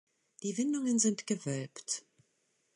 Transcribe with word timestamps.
Die 0.41 0.57
Windungen 0.57 0.97
sind 0.97 1.27
gewölbt. 1.27 2.03